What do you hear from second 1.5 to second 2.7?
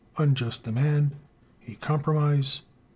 A Compromise.